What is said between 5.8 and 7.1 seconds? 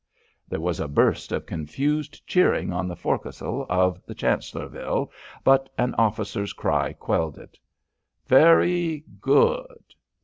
officer's cry